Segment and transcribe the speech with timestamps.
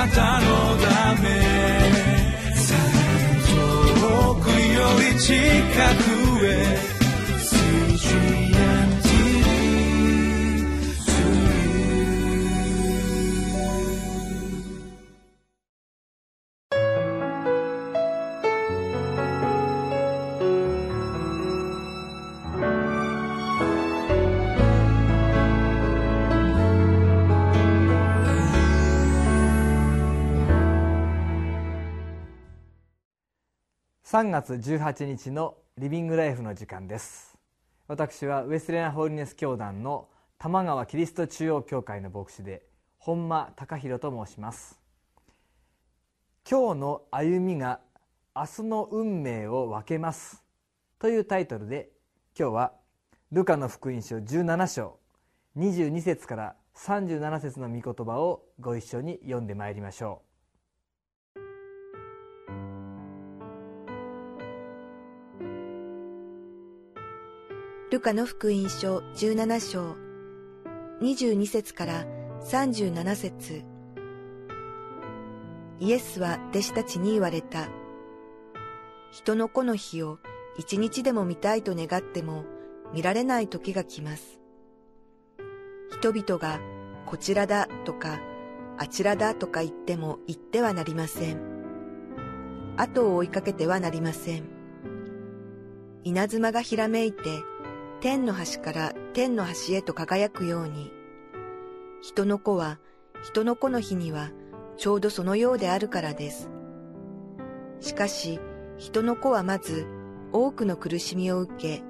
[0.00, 0.46] なたの
[0.78, 1.28] ため。
[4.00, 5.34] 遠くより近
[6.04, 6.09] く。
[34.10, 37.38] 3月18日のリビングライフの時間です。
[37.86, 42.66] 私はウェスレナホーリネス教団の玉川キリスト中央教会の牧師で
[42.98, 44.80] 本間隆弘と申します。
[46.44, 47.78] 今日の歩みが
[48.34, 50.42] 明日の運命を分けます。
[50.98, 51.90] というタイトルで
[52.36, 52.72] 今日は
[53.30, 54.98] ルカの福音書17章
[55.56, 60.29] 22節から37節の御言葉をご一緒に読んでまいりましょう。
[67.90, 69.96] ルカの福音書17章
[71.02, 72.06] 22節から
[72.44, 73.64] 37節
[75.80, 77.68] イエスは弟子たちに言われた。
[79.10, 80.20] 人の子の日を
[80.56, 82.44] 一日でも見たいと願っても
[82.94, 84.40] 見られない時が来ます。
[85.90, 86.60] 人々が
[87.06, 88.20] こちらだとか
[88.78, 91.40] あちらだとか言っても言ってはなりません。
[92.76, 94.44] 後を追いかけてはなりません。
[96.04, 97.49] 稲妻がひらめいて
[98.00, 100.90] 天の端から天の端へと輝くように、
[102.00, 102.78] 人の子は
[103.22, 104.30] 人の子の日には
[104.78, 106.48] ちょうどそのようであるからです。
[107.80, 108.40] しかし、
[108.78, 109.86] 人の子はまず
[110.32, 111.82] 多くの苦しみを受け、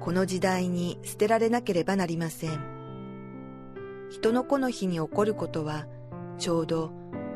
[0.00, 2.60] この時代に捨てられなければなりません。
[4.10, 5.86] 人の子の日に起こることは、
[6.38, 6.90] ちょうど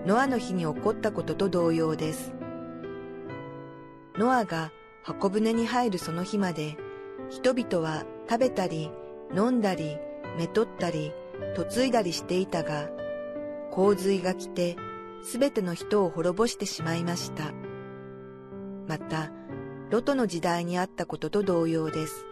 [0.04, 2.32] ノアの日に起こったことと同様です。
[4.18, 4.72] ノアが
[5.04, 6.76] 箱舟に入るその日まで、
[7.30, 8.90] 人々は食べたり
[9.34, 9.98] 飲んだり
[10.38, 11.12] めとったり
[11.56, 12.88] 嫁いだりしていたが
[13.70, 14.76] 洪水が来て
[15.22, 17.52] すべての人を滅ぼしてしまいました。
[18.86, 19.32] また
[19.90, 22.26] ロトの時代にあったことと同様です。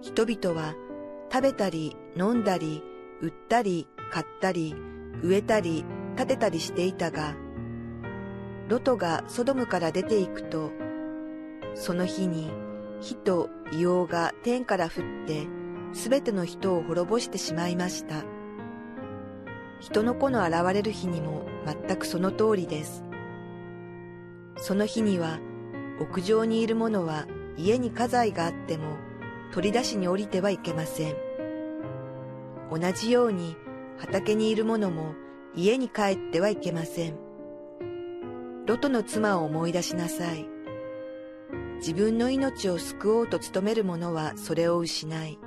[0.00, 0.74] 人々は
[1.32, 2.82] 食べたり飲んだり
[3.20, 4.76] 売ったり買ったり
[5.22, 5.84] 植えたり
[6.16, 7.34] 建てたりしていたが
[8.68, 10.70] ロトがソドムから出ていくと
[11.74, 12.50] その日に
[13.04, 14.90] 火と硫黄が天から降っ
[15.26, 15.46] て
[15.92, 18.24] すべての人を滅ぼしてしまいました。
[19.78, 23.04] 人の子の現れる日にも全くその通りです。
[24.56, 25.38] その日には
[26.00, 27.26] 屋上にいる者は
[27.58, 28.96] 家に家財があっても
[29.52, 31.14] 取り出しに降りてはいけません。
[32.72, 33.54] 同じように
[33.98, 35.14] 畑にいる者も
[35.54, 37.18] 家に帰ってはいけません。
[38.64, 40.53] ロトの妻を思い出しなさい。
[41.86, 45.38] 自分の命を救おうと努める者はそれを失い、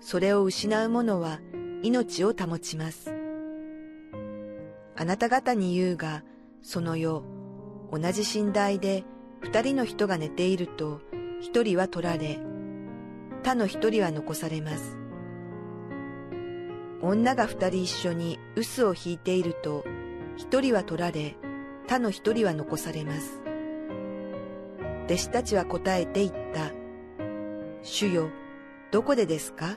[0.00, 1.40] それを失う者は
[1.82, 3.12] 命を保ちます。
[4.96, 6.22] あなた方に言うが、
[6.62, 7.24] その世、
[7.90, 9.02] 同じ寝台で
[9.40, 11.00] 二人の人が寝ていると、
[11.40, 12.38] 一人は取られ、
[13.42, 14.96] 他の一人は残されます。
[17.02, 19.84] 女が二人一緒に臼を引いていると、
[20.36, 21.34] 一人は取られ、
[21.88, 23.49] 他の一人は残されます。
[25.10, 26.70] 弟子たちは答えて言った。
[27.82, 28.30] 主よ、
[28.92, 29.76] どこでですか？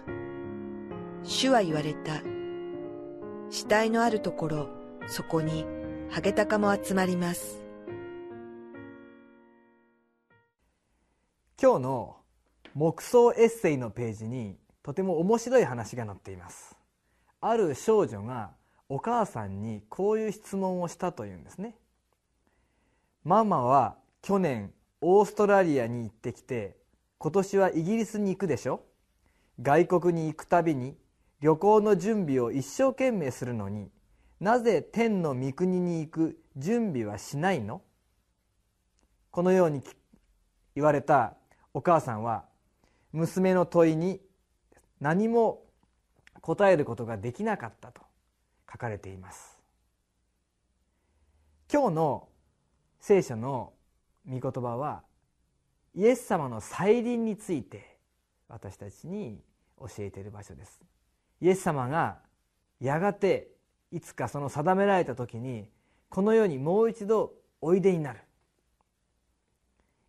[1.23, 2.21] 主は言われた。
[3.49, 4.69] 死体のあるところ、
[5.07, 5.65] そこに、
[6.11, 7.57] ハゲタカも集まります。
[11.59, 12.17] 今日の
[12.75, 16.75] 木葬エッセイのページにとても面白い話が載っています
[17.41, 18.51] ある少女が
[18.87, 21.73] お母さんにこういう質問をしたというんですね
[23.23, 24.73] ママは去年
[25.05, 26.77] オーストラリアに行ってきて
[27.17, 28.85] 今年はイギリスに行くでしょ？
[29.61, 30.95] 外国に行くたびに
[31.41, 33.89] 旅行の準備を一生懸命するのに
[34.39, 37.81] なぜ天の御国に行く準備はしないの？
[39.31, 39.81] このように
[40.75, 41.33] 言われた
[41.73, 42.45] お母さんは
[43.11, 44.21] 娘の問いに
[45.01, 45.63] 何も
[46.39, 48.01] 答えることができなかったと
[48.71, 49.59] 書かれています。
[51.71, 52.29] 今日の
[52.99, 53.73] 聖書の
[54.27, 55.03] 御言葉は
[55.95, 57.97] イエス様の再臨について
[58.47, 59.39] 私たちに
[59.79, 60.81] 教えている場所です。
[61.41, 62.19] イエス様が
[62.79, 63.49] やがて
[63.91, 65.69] いつかその定められた時に
[66.09, 68.19] この世にもう一度おいでになる。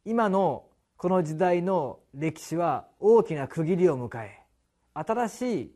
[0.04, 4.40] 今のこの時代の歴史は大きな区切りを迎え
[4.94, 5.74] 新しい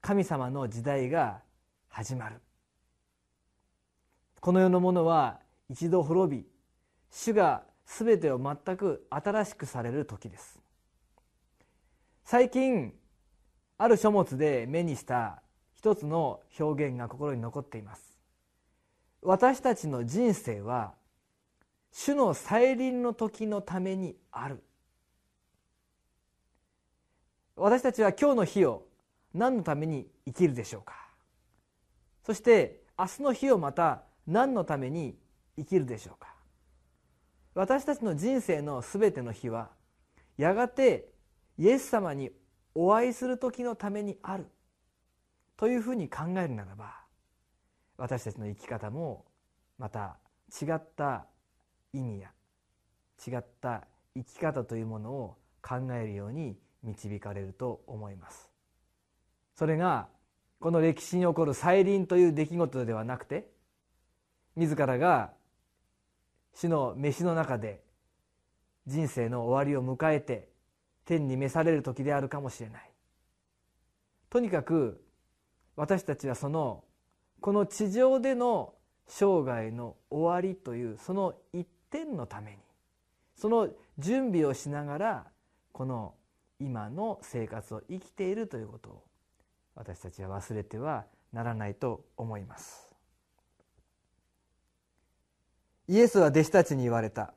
[0.00, 1.40] 神様の時代が
[1.88, 2.40] 始まる。
[4.40, 6.53] この世のものは一度滅び
[7.16, 10.60] 主が全てを全く新しくされる時です。
[12.24, 12.92] 最近
[13.78, 15.40] ある書物で目にした
[15.74, 18.18] 一つの表現が心に残っています。
[19.22, 20.94] 私たちの人生は
[21.92, 24.60] 主の再臨の時のためにある。
[27.54, 28.88] 私たちは今日の日を
[29.32, 30.94] 何のために生きるでしょうか。
[32.26, 35.16] そして明日の日をまた何のために
[35.56, 36.33] 生きるでしょうか。
[37.54, 39.70] 私たちの人生のすべての日は
[40.36, 41.08] やがて
[41.56, 42.30] イエス様に
[42.74, 44.46] お会いする時のためにある
[45.56, 46.94] というふうに考えるならば
[47.96, 49.24] 私たちの生き方も
[49.78, 50.16] また
[50.60, 51.26] 違った
[51.92, 52.30] 意味や
[53.24, 53.86] 違った
[54.16, 58.50] 生き方というものを考えるように導かれると思います。
[59.54, 60.08] それが
[60.60, 63.48] この歴史に起こる再臨という出来事ではなくて
[64.56, 65.32] 自らが
[66.54, 67.82] 死の飯の中で
[68.86, 70.48] 人生の終わりを迎えて
[71.04, 72.90] 天に召される時であるかもしれない。
[74.30, 75.04] とにかく
[75.76, 76.84] 私たちはその
[77.40, 78.74] この地上での
[79.06, 82.58] 生涯の終わりというその一点のために
[83.36, 83.68] その
[83.98, 85.26] 準備をしながら
[85.72, 86.14] この
[86.58, 89.04] 今の生活を生きているということを
[89.74, 92.83] 私たちは忘れてはならないと思います。
[95.88, 97.34] イエスは弟子たちに言われた。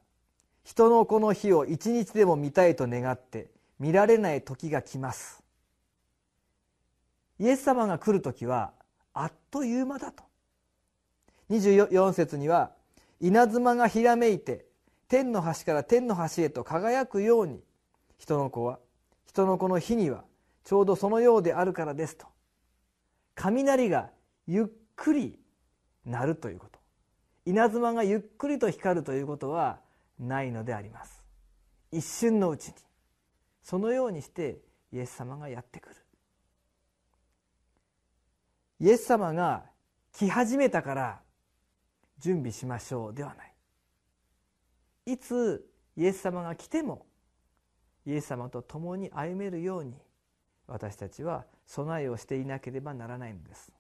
[0.63, 3.49] 人のこの日を一日でも見たいと願って
[3.79, 5.44] 見られない時が来ます。
[7.39, 8.73] イエス様が来る時は
[9.13, 10.23] あっという間だと。
[11.49, 12.71] 24節には
[13.21, 14.65] 稲妻がひらめいて
[15.07, 17.61] 天の端から天の端へと輝くように
[18.17, 18.79] 人の子は
[19.25, 20.25] 人の子の日には
[20.65, 22.27] ちょうどそのようであるからですと。
[23.35, 24.09] 雷が
[24.47, 24.65] ゆっ
[24.95, 25.39] くり
[26.05, 26.76] 鳴るということ。
[27.47, 29.79] 稲妻がゆっくりと光るということは
[30.19, 31.23] ないのであります。
[31.94, 32.73] 一瞬のうちに。
[33.63, 34.59] そのようにして
[34.91, 35.95] イエス様がやってくる。
[38.81, 39.63] イエス様が
[40.11, 41.21] 来始めたから
[42.19, 43.53] 準備しましょうではない。
[45.13, 45.65] いつ
[45.95, 47.05] イエス様が来ても
[48.05, 49.94] イエス様と共に歩めるように
[50.67, 53.71] 私たちは備えをしていなければならないのです。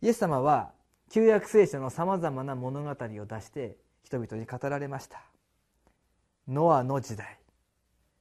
[0.00, 0.72] イエス様は
[1.12, 5.22] 旧約聖書のさまざまな物語を出して人々に語られました。
[6.48, 7.38] ノアの時代。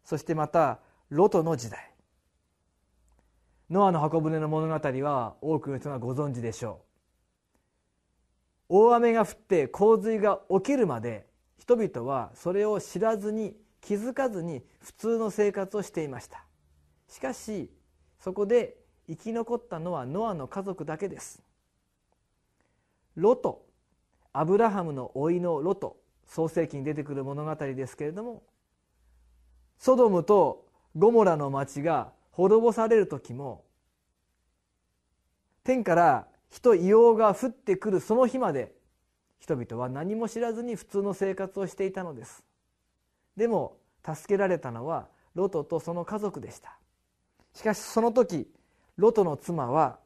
[0.04, 1.94] そしてまたロトの時代。
[3.70, 6.82] ノアの箱舟の物語は多くの人がご存知でしょ
[8.68, 8.76] う。
[8.90, 11.28] 大雨が降って洪水が起きるまで
[11.60, 16.44] 人々はそれを知らずに気づかずに普通の生活をしていました。
[17.08, 17.72] しかし
[18.20, 18.76] そこで
[19.08, 21.42] 生き残ったのはノアの家族だけです。
[23.16, 23.66] ロト。
[24.34, 26.02] アブラハムの甥のロト。
[26.32, 28.42] 創世記に出てくる物語ですけれども
[29.78, 30.66] ソドムと
[30.96, 33.66] ゴモラの町が滅ぼされる時も
[35.66, 38.72] 天から火と硫黄が降ってくるその日まで
[39.40, 42.44] 人々は何も知らずに普通の生活をしていたのです。
[43.36, 46.78] でも助けられたのはロトとその家族でした。
[47.54, 48.48] しかしその時
[48.98, 50.00] ロトの妻は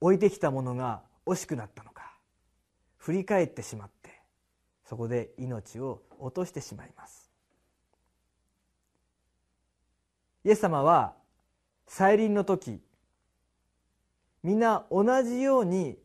[0.00, 2.12] 置いてきたものが惜しくなったのか
[2.98, 4.20] 振り返ってしまって
[4.84, 7.30] そこで命を落としてしまいます。
[10.44, 11.14] イエス様は
[11.88, 12.80] 再臨の時
[14.44, 15.98] 皆同じように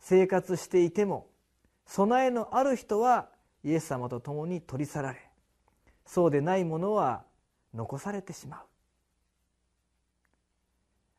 [0.00, 1.28] 生活していても
[1.86, 3.28] 備えのある人は
[3.62, 5.30] イエス様と共に取り去られ
[6.04, 7.24] そうでないものは
[7.74, 8.60] 残されてしまう。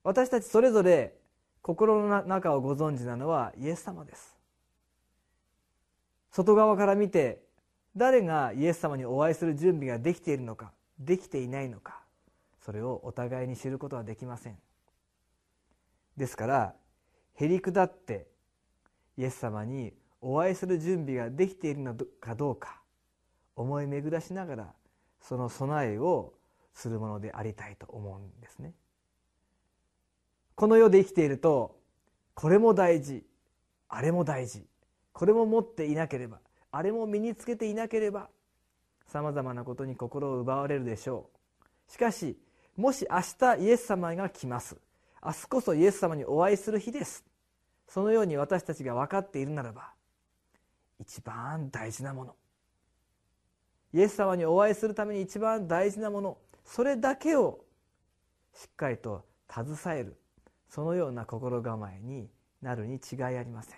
[0.04, 1.16] 私たちそれぞれ
[1.62, 4.38] 心の中をご存知なのはイエス様です。
[6.32, 7.42] 外側から見て
[7.96, 12.00] 誰がイエス様にお会いする準備ができているのかできていないのか
[12.62, 14.58] それをお互いに知ることはできません。
[16.16, 16.76] ですから
[17.36, 18.28] へりくだって
[19.18, 22.82] イエス様にお会いする準備ができているのかどうか
[23.56, 24.74] 思い巡らしながら
[25.22, 26.34] その備えを
[26.74, 28.74] するものでありたいと思うんですね。
[30.58, 31.78] この世で生きていると
[32.34, 33.24] これも大事
[33.90, 34.66] あれも大事
[35.14, 36.40] これも持っていなければ
[36.72, 38.28] あれも身につけていなければ
[39.06, 41.30] さまざまなことに心を奪われるでしょ
[41.88, 41.92] う。
[41.92, 42.40] しかし
[42.76, 44.78] もし明日イエス様が来ます。
[45.24, 47.24] 明日こそイエス様にお会いする日です。
[47.88, 49.92] そのように私たちが分かっているならば
[51.00, 52.36] 一番大事なもの。
[53.94, 57.64] イエス様にお会いするために一番大事なものそれだけを
[58.56, 60.18] しっかりと携える。
[60.70, 62.30] そのような心構えに
[62.62, 63.78] なるに違いありません。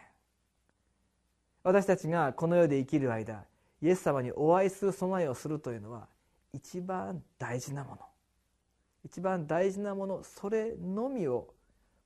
[1.63, 3.46] 私たちがこの世で生きる間
[3.81, 6.08] イエス様にお会いする備えをするというのは
[6.53, 7.98] 一番大事なもの。
[9.05, 11.53] 一番大事なものそれのみを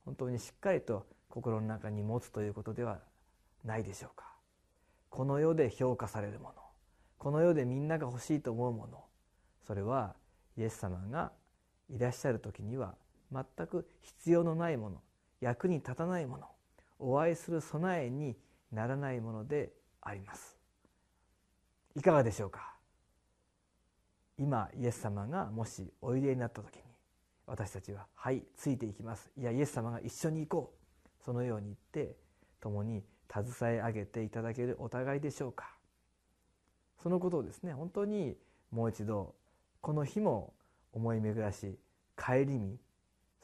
[0.04, 3.00] 本当にしっかりと心の中に持つということでは
[3.64, 4.34] ないでしょうか。
[5.14, 6.54] この世で評価されるもの
[7.18, 9.04] この世でみんなが欲しいと思うもの
[9.64, 10.16] それは
[10.58, 11.30] イエス様が
[11.88, 12.96] いらっしゃる時には
[13.34, 15.02] 全く必要のないもの
[15.40, 16.46] 役に立たないもの
[16.98, 18.36] お会いする備えに
[18.70, 20.56] ならないものであります。
[21.96, 22.74] いかがでしょうか？
[24.38, 26.82] 今イエス様がもしおいでになった時に
[27.46, 30.84] 私たちは「はいついていきます」いやイエス様が一緒に行こう。
[31.24, 32.16] そのように言って
[32.60, 35.74] 共に携え上げていただけるお互いでしょうか？
[37.02, 38.36] そのことをですね本当に
[38.70, 39.34] もう一度
[39.80, 40.52] この日も
[40.92, 41.78] 思い巡らし
[42.14, 42.78] 顧み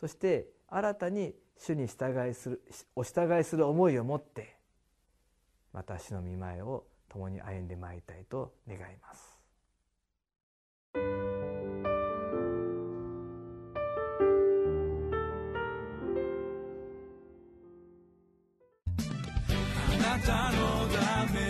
[0.01, 2.63] そして新たに主に従いする
[2.97, 4.57] お従いする思いを持って
[5.75, 9.39] また主の御前を共に歩んでまいりたいと願います。
[10.95, 10.99] あ
[19.99, 21.41] なたのため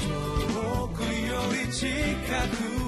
[0.00, 1.06] 遠くよ
[1.52, 1.86] り近
[2.78, 2.81] く